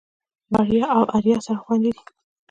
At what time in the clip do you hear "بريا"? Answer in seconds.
0.53-0.85